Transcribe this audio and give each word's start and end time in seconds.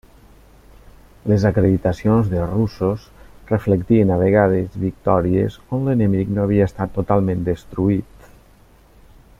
Les 1.31 1.43
acreditacions 1.49 2.31
dels 2.31 2.53
russos 2.55 3.03
reflectien 3.51 4.13
a 4.15 4.17
vegades 4.23 4.79
victòries 4.85 5.59
on 5.79 5.85
l'enemic 5.91 6.33
no 6.39 6.47
havia 6.47 6.67
estat 6.71 6.95
totalment 6.99 7.45
destruït. 7.51 8.31